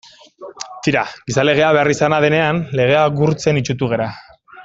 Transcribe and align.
Tira, 0.87 1.03
gizalegea 1.27 1.67
beharrizana 1.77 2.19
denean 2.25 2.63
legea 2.81 3.05
gurtzen 3.21 3.61
itsutu 3.63 3.93
gara. 3.95 4.09